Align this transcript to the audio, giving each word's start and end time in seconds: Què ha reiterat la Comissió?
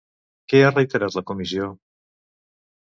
Què 0.53 0.61
ha 0.61 0.71
reiterat 0.71 1.19
la 1.19 1.25
Comissió? 1.33 1.71